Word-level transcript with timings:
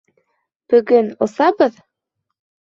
—Бөгөн 0.75 1.13
осабыҙ?! 1.27 1.81